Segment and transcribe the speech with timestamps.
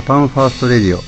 [0.00, 1.00] ジャパンファーストレディオ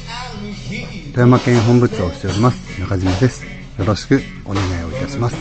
[1.12, 3.44] 富山県本部長をしております中島です。
[3.78, 5.36] よろしくお願いをいたします。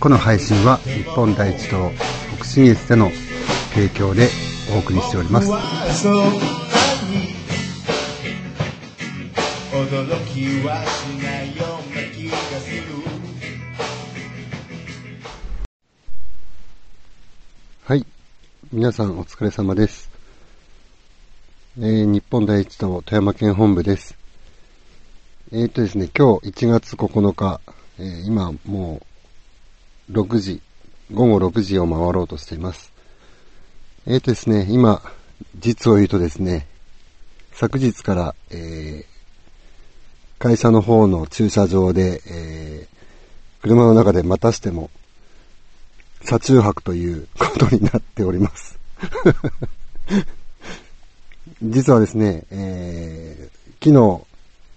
[0.00, 1.90] この配信は日本第一党
[2.36, 3.10] 北信越での
[3.74, 4.28] 提供で
[4.74, 5.50] お送りしております。
[5.50, 5.56] 驚
[10.26, 12.82] きはしないような気がする
[17.84, 18.04] はい。
[18.72, 20.15] 皆さんお疲れ様です。
[21.78, 24.16] えー、日本第一党富山県本部です。
[25.52, 27.60] えー、っとですね、今日1月9日、
[27.98, 29.02] えー、今も
[30.08, 30.62] う6時、
[31.12, 32.94] 午後6時を回ろうとしています。
[34.06, 35.02] えー、っとですね、今、
[35.58, 36.66] 実を言うとですね、
[37.52, 44.88] 昨日から、えー、会社の方の駐車場で、えー、車の中でまたしても、
[46.24, 48.78] 車中泊ということになっております。
[51.62, 54.26] 実はですね、えー、昨日、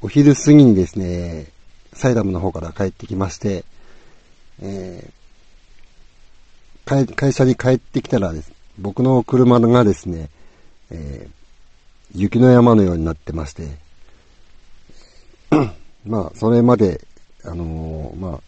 [0.02, 1.48] お昼過ぎにですね、
[1.92, 3.66] サイダムの方から帰ってきまして、
[4.62, 10.30] えー、会社に帰ってきたらです、僕の車がですね、
[10.90, 13.68] えー、雪の山のようになってまして、
[16.08, 17.02] まあ、それまで、
[17.44, 18.40] あのー、まあ、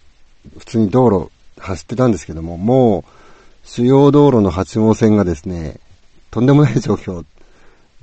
[0.58, 5.82] 普通に道路走ってたんですけども、もう、主要道路の8号線がですね、
[6.32, 7.26] とんでもない状況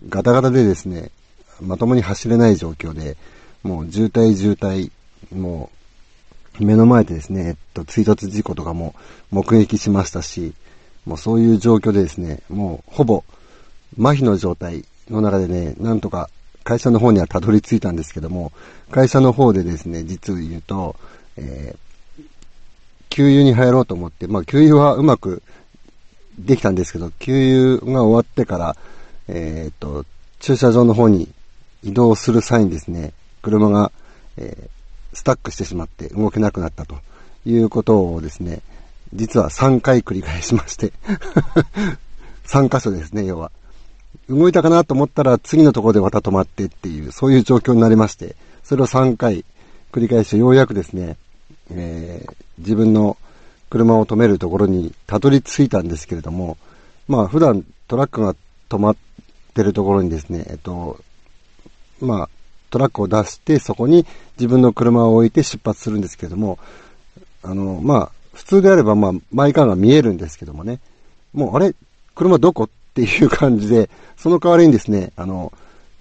[0.09, 1.11] ガタガタでですね、
[1.61, 3.17] まともに走れない状況で、
[3.63, 4.91] もう渋滞渋滞、
[5.35, 5.71] も
[6.61, 8.95] う、目の前でですね、えっと、追突事故とかも
[9.31, 10.55] 目撃しましたし、
[11.05, 13.25] もうそういう状況でですね、もうほぼ
[13.99, 16.31] 麻痺の状態の中でね、なんとか
[16.65, 18.53] 会社の方にはたどり着いたんですけども、
[18.91, 20.97] 会社の方でですね、実を言うと、
[21.37, 22.25] えー、
[23.09, 25.43] 給油に入ろうと思って、まあ給油はうまく
[26.39, 28.77] できたんですけど、給油が終わってから、
[29.29, 30.05] えっ、と、
[30.41, 31.29] 駐車場の方に
[31.83, 33.13] 移動する際にですね、
[33.43, 33.93] 車が、
[34.37, 36.97] えー、スタックしてしまって動けなくなったと
[37.47, 38.61] いうことをですね、
[39.15, 40.93] 実は3回繰り返しまして
[42.47, 43.51] 3箇所ですね、要は。
[44.29, 49.45] 動いたかなと思ったら次のところでまた止まってっていう、そういう状況になりまして、それを3回
[49.93, 51.17] 繰り返してようやくですね、
[51.71, 53.17] えー、自分の
[53.71, 56.57] 車を止めるところにたどり着いたんですけれども、
[57.07, 58.35] まあ普段トラックが
[58.69, 58.97] 止まっ
[59.55, 60.99] てるところにですね、えっと、
[62.01, 62.29] まあ、
[62.71, 64.07] トラックを出して、そこに
[64.39, 66.59] 自分の車を置いて出発するんですけども、
[67.43, 70.81] あの、まあ、普通であれば、まあ、マイカーが見えるんですけどもね、
[71.33, 71.75] もう、あれ？
[72.15, 72.65] 車どこ？
[72.65, 75.53] っていう感じで、その代わりにですね、あの、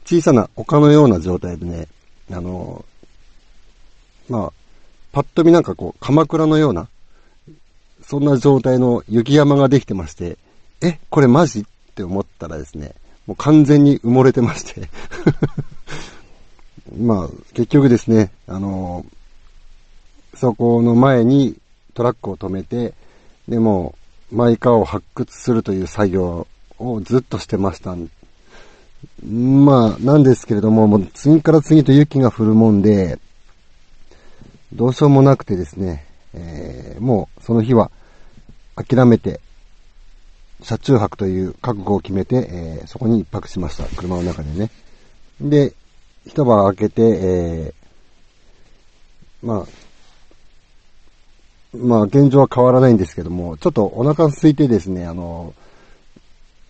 [0.05, 1.87] 小さな丘のような状態でね、
[2.31, 2.85] あの、
[4.29, 4.53] まあ、
[5.11, 6.87] パッと見なんかこう、鎌倉のような、
[8.03, 10.37] そんな状態の雪山ができてまして、
[10.81, 11.61] え、これマジ？
[11.61, 11.63] っ
[11.95, 12.93] て思ったらですね、
[13.27, 14.89] もう完全に埋もれてまして
[16.97, 19.05] まあ、結局ですね、あの
[20.35, 21.55] そこの前に
[21.93, 22.93] トラックを止めて、
[23.47, 23.95] でも、
[24.31, 27.95] マイカーを発掘するという作業をずっとしてました。
[29.25, 33.19] まあ、なんですけれども、もう次から次と雪が降るもんで、
[34.73, 37.89] どうしようもなくてですね、えー、もうその日は
[38.75, 39.39] 諦めて、
[40.61, 43.83] 車中泊という覚悟を決めて、えー、そこに一泊しました。
[43.95, 44.71] 車の中でね。
[45.39, 45.73] で、
[46.25, 49.65] 一晩明けて、えー、まあ、
[51.73, 55.53] まあ、現状は変わらないんですけども、ちょっとお腹空いてですね、あの、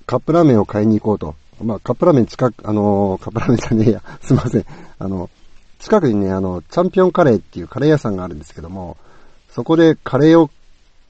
[0.06, 1.36] カップラーメンを買いに行こうと。
[1.64, 4.66] まあ、カップラーメン近く、あの、カップラーメンじゃねえや、 すいません。
[5.00, 5.30] あの、
[5.80, 8.98] 近くにね、あの、チャンピオンカレーっていうカレー屋さんがあるんですけども、
[9.50, 10.50] そこでカレーを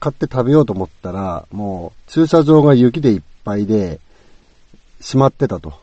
[0.00, 4.00] 買って食べようと思ったら、もう駐車場が雪でいっぱいで、
[5.00, 5.74] 閉まってたと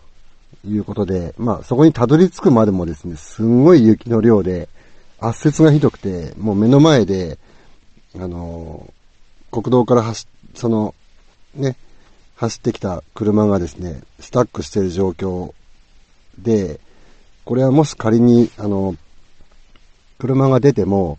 [0.66, 4.70] いうことで、まあそこにたどり着くまでもですね、すんごい雪の量で、
[5.20, 7.38] 圧雪がひどくて、もう目の前で、
[8.16, 8.92] あの
[9.52, 10.94] 国道から走、その、
[11.54, 11.76] ね、
[12.36, 15.54] 走ってきた車がですね、スタックしてる状況
[16.38, 16.80] で、
[17.46, 18.96] これはもし仮に、あの、
[20.18, 21.18] 車が出ても、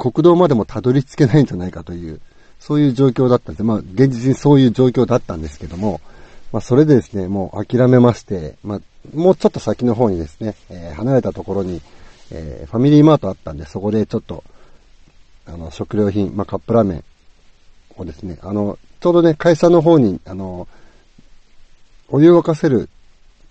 [0.00, 2.20] 国道までもたどり着けないんじゃないかという、
[2.58, 3.62] そういう状況だったんで。
[3.62, 6.00] まあ、現実にそういう状況だったんですけども、
[6.52, 8.80] まあ、それでですね、もう諦めまして、まあ、
[9.14, 11.82] もうちょっと先の方にですね、えー、離れたところに、
[12.32, 14.42] えー、ファミリーマートあったんで、そこでちょっと、
[15.46, 17.04] あの、食料品、まあ、カップラーメン
[17.96, 20.66] をですね、あの、ちょうどね、会社の方に、あの、
[22.08, 22.88] お湯を沸かせる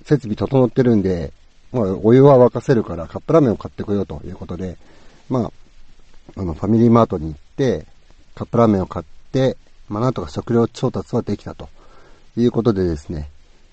[0.04, 1.31] 設備整ってるんで、
[1.72, 4.78] まあ、お湯は沸かせるからカップラーメンを買ってこようということで、
[5.30, 5.52] まあ、
[6.36, 7.86] あの、ファミリーマートに行って、
[8.36, 11.70] カップラーメンを買って、まあ、なんとか食料調達はできたと。
[12.38, 13.30] いうことでですね、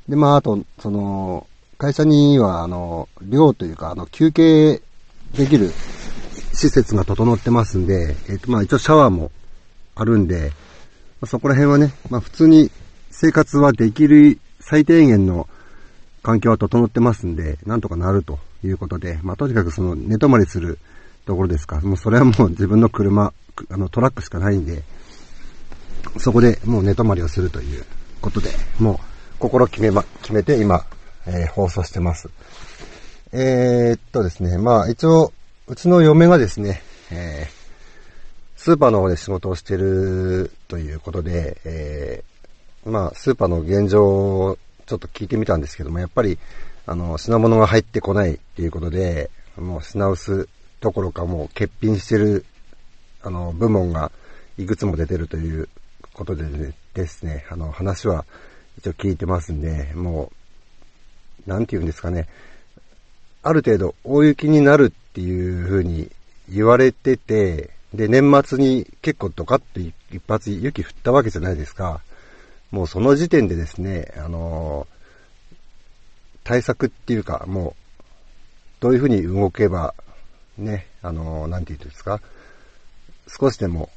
[0.09, 1.47] で、まあ、あと、その、
[1.79, 4.81] 会社には、あの、寮というか、あの、休憩
[5.37, 5.71] できる
[6.53, 9.31] 施設が整ってますんで、えっ、と、まあ、一応シャワーも
[9.95, 10.53] あるんで、
[11.21, 12.71] まあ、そこら辺はね、まあ、普通に
[13.11, 15.49] 生活はできる最低限の
[16.23, 20.79] 環境は整ってますんで、なんとかなるということで、まあ、とにかくその寝泊まりする
[21.27, 21.81] ところですか。
[21.81, 23.33] もうそれはもう自分の車、
[23.69, 24.85] あのトラックしかないんで、
[26.19, 27.85] そこでもう寝泊まりをするという
[28.21, 28.97] ことで、もう
[29.39, 30.87] 心決めま、決めて今、
[31.27, 32.31] えー、放送してます。
[33.33, 35.33] えー、っとですね、まあ一応、
[35.67, 36.81] うちの嫁がですね、
[37.11, 37.51] えー、
[38.57, 46.39] スーパーの方で仕事をしてるということで、えー、まあスーパーの現状をちょっと聞いてみたんですけども、やっぱり、
[46.87, 50.49] あの、品物が入ってこないっていうことで、もう品薄
[50.87, 52.45] どころかもう欠品してる、
[53.21, 54.13] あの、部門が
[54.57, 55.69] いくつも出てるという
[56.13, 56.45] ことで、
[56.95, 58.25] ですね、あの、話は
[58.79, 60.31] 一応聞いてますんで、も
[61.45, 62.29] う、なんて言うんですかね、
[63.43, 66.09] ある程度大雪になるっていう風に
[66.49, 69.93] 言われてて、で、年末に結構ドカッと一
[70.29, 72.01] 発雪降ったわけじゃないですか。
[72.71, 74.87] もうその時点でですね、あの
[76.45, 78.01] 対策っていうか、もう、
[78.79, 79.93] どういう風に動けば
[80.59, 82.21] ね、あの、なんて言うんですか、
[83.29, 83.91] 少しでも、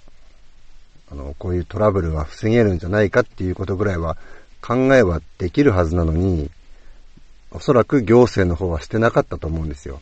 [1.11, 4.17] あの、こういうトラブルは防げるんじゃないかっていうことぐらいは
[4.61, 6.51] 考えはできるはずなのに、
[7.51, 10.01] おそらく行政の方はしてなかったと思うんですよ。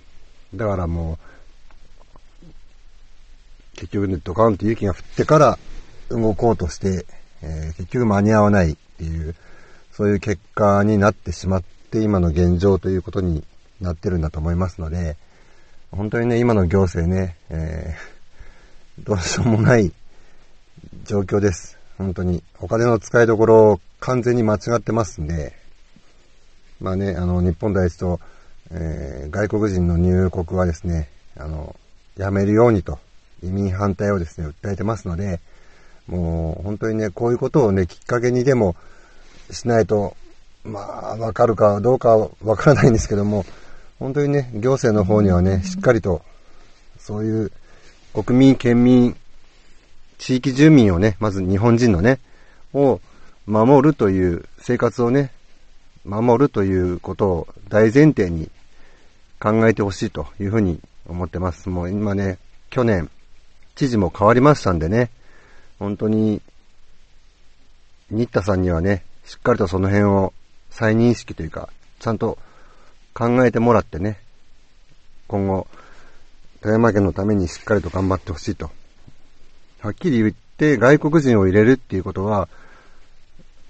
[0.54, 1.38] だからもう、
[3.76, 5.60] 結局ね、ドカンと雪が降ってから
[6.10, 7.06] 動こうとして、
[7.42, 9.36] えー、結局間に合わないっていう、
[9.92, 13.44] そういう結果になってしまって今の現状ということに
[13.80, 15.16] なってるんだと思いますので、
[15.92, 19.92] 本当にね、今の行政ね、えー、どうしようもない
[21.06, 21.78] 状況です。
[21.98, 22.44] 本当に。
[22.60, 25.54] お金の使いどころを完全に間違ってますんで、
[26.82, 28.20] まあね、あの、日本第一と、
[28.70, 31.76] えー、外国人の入国はですね、あの、
[32.18, 33.00] やめるようにと、
[33.42, 35.40] 移民反対をですね、訴えてますので、
[36.08, 38.76] もう本当にね、こういうことをね、きっかけにでも
[39.52, 40.16] しないと、
[40.64, 43.46] まあ、わかるかどうかわからないんですけども、
[44.00, 46.22] 本当にね、行政の方にはね、しっかりと、
[47.00, 47.52] そういう
[48.14, 49.16] 国民、県民、
[50.18, 52.20] 地域住民をね、まず日本人のね、
[52.74, 53.00] を
[53.48, 55.32] 守るという生活をね、
[56.06, 58.50] 守るということを大前提に
[59.40, 61.70] 考えてほしいというふうに思ってます。
[61.70, 62.38] もう今ね、
[62.70, 63.10] 去年、
[63.76, 65.10] 知事も変わりましたんでね、
[65.80, 66.42] 本当に、
[68.12, 70.34] 新田さんにはね、しっかりとその辺を
[70.70, 72.38] 再認識というか、ちゃんと
[73.18, 74.20] 考えてもらってね、
[75.28, 75.66] 今後、
[76.62, 78.70] 富山県のためにしっかりと頑張ってほしいと。
[79.80, 82.48] はっきり言って外国人を入れるっていうことは、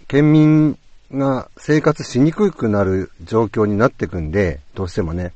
[0.10, 0.78] 県民
[1.14, 5.32] が生活しにくくなる状況になっていくんで、どうしてもね。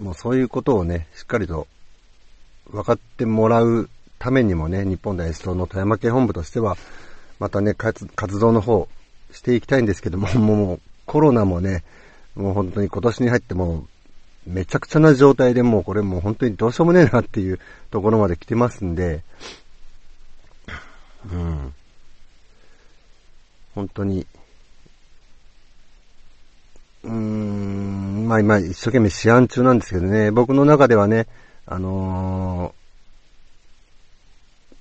[0.00, 1.66] もうそういうことをね、しっかりと
[2.70, 6.78] 分かってもらうためにもね、日本大一党の富山県本部としては、
[7.38, 8.06] またね、活
[8.38, 8.88] 動の方
[9.30, 10.80] していきたいんですけども、もう
[11.10, 11.82] コロナもね、
[12.36, 13.88] もう本当に今年に入っても
[14.46, 17.58] めちゃくちゃな状態でもうこれもう本当にどうしようもねえなっていう
[17.90, 19.24] ところまで来てますんで、
[21.28, 21.74] うん。
[23.74, 24.24] 本当に、
[27.02, 31.26] うーん、まあ今一生懸命試案中なんですけどね、僕の中ではね、
[31.66, 32.72] あの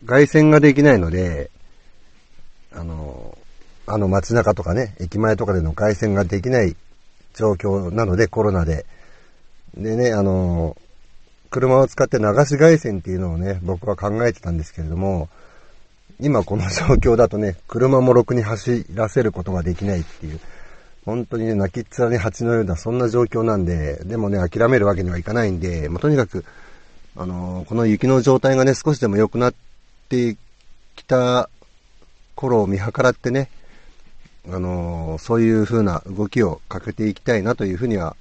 [0.06, 1.50] ー、外線ができないので、
[2.72, 3.36] あの
[3.89, 6.75] あの街中とかね、駅前とかでの外線ができない
[7.34, 8.86] 状況なので、コロナで。
[9.75, 10.77] でね、あの、
[11.50, 15.27] 車を使って流し外線っていうのをね、僕は考えてたんですけれども、
[16.19, 20.39] 今この状況だとね、車もろくに走らせることができないっていう、
[21.05, 26.46] 本当にね、泣きっ面に蜂のような、そんな状況なんで、でもね、諦めるわけにはいかないんで、まあ、とにかく、
[27.15, 29.53] あのこの雪の状態がね、少しでも良くなっ
[30.10, 30.38] て
[30.96, 31.50] きた
[32.36, 33.50] 頃を見計らってね、
[34.51, 38.15] あのー、そういう風な動きをかけていきたいなというふうには、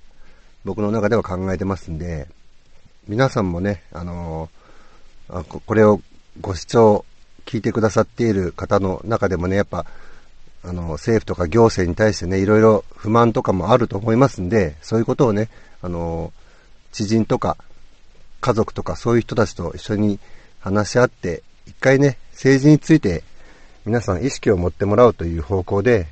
[0.64, 2.28] 僕の中では考えてますんで、
[3.06, 6.00] 皆さんもね、あのー、ここれを
[6.40, 7.04] ご視聴、
[7.46, 9.86] 聞いてくださっている方の中でもね、やっぱ、
[10.62, 15.48] あの、政府とか行政に対してね、いろいろ不満とかもあると思いますんで、そういうことをね、
[15.80, 16.32] あの、
[16.92, 17.56] 知人とか、
[18.40, 20.20] 家族とかそういう人たちと一緒に
[20.60, 23.24] 話し合って、一回ね、政治について
[23.84, 26.06] 皆さん意識を持ってもらうという方向で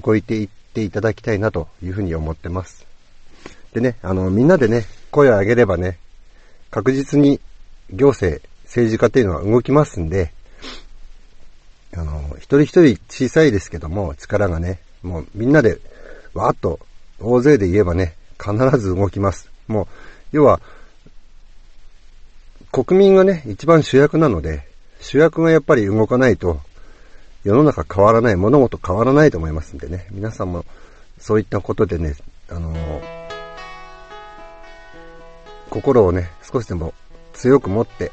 [0.00, 2.86] 動いていっていただきたいなというふうに思ってます。
[3.72, 5.98] でね、あの、みんなでね、声を上げればね、
[6.70, 7.40] 確実に
[7.90, 10.32] 行政、政治家っていうのは動きますんで、
[11.96, 15.78] あの、一人一人小さいですけども、力がね、もうみんなで、
[16.34, 16.80] わーっと、
[17.20, 19.50] 大勢で言えばね、必ず動きます。
[19.68, 19.86] もう、
[20.32, 20.60] 要は、
[22.72, 24.66] 国民がね、一番主役なので、
[25.00, 26.60] 主役がやっぱり動かないと、
[27.44, 30.64] 世の中変わらない、物事変わらないと思いますんでね、皆さんも
[31.18, 32.14] そういったことでね、
[32.48, 33.00] あのー、
[35.68, 36.94] 心をね、少しでも
[37.34, 38.10] 強く持って、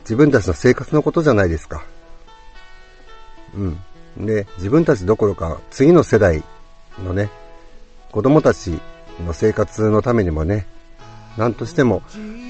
[0.00, 1.84] 自分たちの生活のことじゃないですか。
[3.54, 4.26] うん。
[4.26, 6.42] で、自分たちどころか、次の世代
[7.02, 7.30] のね、
[8.10, 8.78] 子供たち
[9.24, 10.66] の生活のためにもね、
[11.38, 12.02] 何としても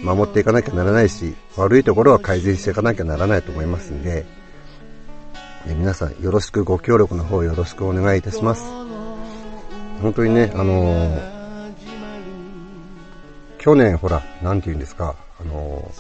[0.02, 4.24] 守っていかなきゃならないし、悪いところは改善していかなきゃならないと思いますんで、
[5.66, 8.62] 皆さんよろしくご協力の方よろしくお願いいたします。
[10.00, 11.72] 本当にね、あのー、
[13.58, 15.90] 去年ほら、なんて言うんですか、あの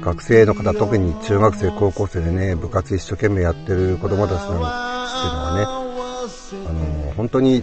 [0.00, 7.62] 学生の方、特に中学生、高校生でね、部活一生懸命やってる子供たちなんっていうのはね、あのー、本当に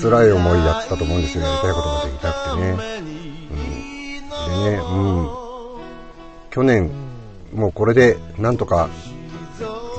[0.00, 2.98] 辛い思いだったと思うんですよ、やりたいことができたくてね。
[3.12, 3.88] うん
[4.48, 5.28] でね、うん。
[6.50, 6.90] 去年、
[7.52, 8.88] もうこれでなんとか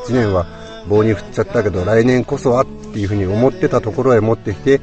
[0.08, 4.82] 1年は棒に振っちゃったけど、来年こそはっていうふうに思ってたところへ持ってきて、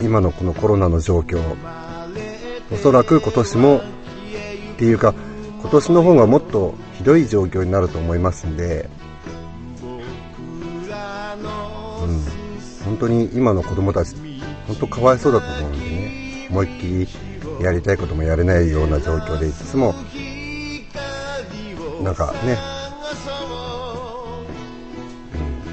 [0.00, 1.40] 今のこのコロナの状況、
[2.72, 5.14] おそらく今年も、っていうか、
[5.60, 8.88] 今年の方がもっとひどい状況になると思いますんで、
[12.02, 12.20] うん、
[12.84, 14.14] 本当に今の子供たち、
[14.66, 17.08] 本当かわいそうだと思うんでね、思いっきり
[17.60, 19.94] やりたいこともやれないような状況でいつも
[22.02, 22.75] なんかね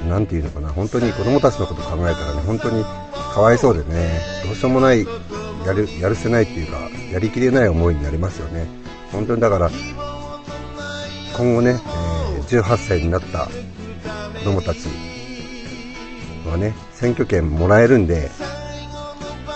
[0.08, 2.84] 何、て言うのかな本当に子供たちのこと考えたらね本当に
[3.34, 5.04] かわいそうでねどうしようもない
[5.66, 6.78] やるやるせないっていうか
[7.12, 8.66] やりきれない思いになりますよね
[9.12, 9.70] 本当にだから
[11.36, 11.80] 今後ね、
[12.36, 13.48] えー、18歳になった
[14.38, 14.88] 子供たち
[16.46, 18.30] はね選挙権もらえるんで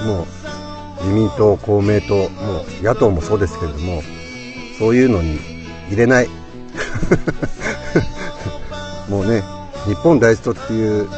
[0.04, 0.26] もう
[1.00, 4.02] 自民党、公明党、もう野党もそうですけれども、
[4.78, 5.38] そういうのに
[5.88, 6.28] 入れない。
[9.08, 9.42] もうね、
[9.88, 11.08] 日本第一党っていう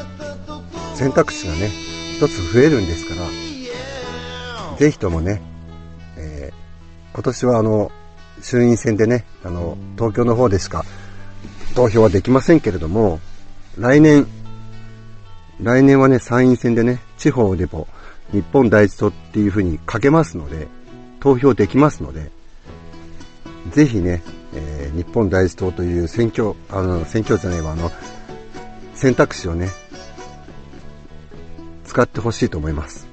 [0.95, 1.71] 選択肢がね、
[2.15, 5.43] 一つ増えるんですから、ぜひともね、
[6.17, 7.91] えー、今年はあの、
[8.41, 10.85] 衆院選でね、あの、東京の方でしか
[11.75, 13.19] 投票はできませんけれども、
[13.77, 14.29] 来年、
[15.61, 17.89] 来年はね、参院選でね、地方でも
[18.31, 20.69] 日本第一党っていうふうに書けますので、
[21.19, 22.31] 投票できますので、
[23.73, 24.23] ぜひね、
[24.55, 27.91] えー、日本第一党という選挙、あの、選挙じゃないわ、あの、
[29.01, 29.71] 選択肢をね、
[31.87, 33.09] 使ってほしいと思います。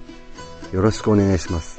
[0.74, 1.77] よろしくお願いします。